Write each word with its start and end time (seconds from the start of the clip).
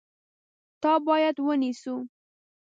تا 0.81 0.91
باید 1.07 1.35
ونیسو! 1.45 1.95